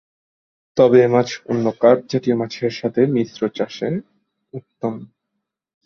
[0.77, 3.99] তবে এ মাছ অন্য কার্প জাতীয় মাছের সাথে মিশ্র চাষ করা
[4.53, 4.93] উত্তম।